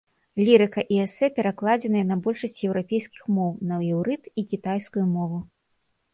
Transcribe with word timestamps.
Лірыка 0.45 0.83
і 0.95 0.95
эсэ 1.05 1.29
перакладзеныя 1.35 2.05
на 2.13 2.17
большасць 2.29 2.57
еўрапейскіх 2.71 3.29
моў, 3.37 3.51
на 3.75 3.81
іўрыт 3.91 4.23
і 4.43 4.47
кітайскую 4.55 5.05
мову. 5.15 5.39